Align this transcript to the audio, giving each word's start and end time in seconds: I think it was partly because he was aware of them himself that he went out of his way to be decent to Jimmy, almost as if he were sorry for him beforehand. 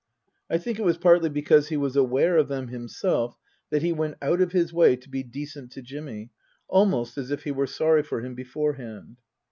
I 0.49 0.57
think 0.57 0.79
it 0.79 0.83
was 0.83 0.97
partly 0.97 1.29
because 1.29 1.67
he 1.67 1.77
was 1.77 1.95
aware 1.95 2.35
of 2.37 2.47
them 2.47 2.69
himself 2.69 3.37
that 3.69 3.83
he 3.83 3.91
went 3.93 4.15
out 4.19 4.41
of 4.41 4.51
his 4.51 4.73
way 4.73 4.95
to 4.95 5.07
be 5.07 5.21
decent 5.21 5.71
to 5.73 5.83
Jimmy, 5.83 6.31
almost 6.67 7.19
as 7.19 7.29
if 7.29 7.43
he 7.43 7.51
were 7.51 7.67
sorry 7.67 8.01
for 8.01 8.21
him 8.21 8.33
beforehand. 8.33 9.17